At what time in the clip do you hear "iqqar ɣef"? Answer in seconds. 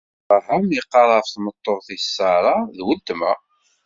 0.79-1.27